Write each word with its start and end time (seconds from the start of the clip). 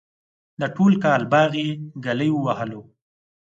د 0.59 0.61
ټول 0.75 0.93
کال 1.03 1.21
باغ 1.31 1.51
یې 1.63 1.69
گلی 2.05 2.29
ووهلو. 2.33 2.81